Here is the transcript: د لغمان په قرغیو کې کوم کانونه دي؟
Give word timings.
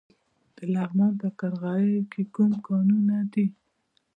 د 0.57 0.59
لغمان 0.73 1.13
په 1.21 1.27
قرغیو 1.39 2.07
کې 2.11 2.21
کوم 2.35 2.51
کانونه 2.65 3.17
دي؟ 3.31 3.45